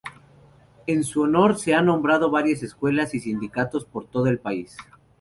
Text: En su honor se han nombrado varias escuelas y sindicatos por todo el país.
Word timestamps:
En 0.87 1.03
su 1.03 1.21
honor 1.21 1.59
se 1.59 1.75
han 1.75 1.85
nombrado 1.85 2.31
varias 2.31 2.63
escuelas 2.63 3.13
y 3.13 3.19
sindicatos 3.19 3.85
por 3.85 4.07
todo 4.07 4.25
el 4.25 4.39
país. 4.39 4.75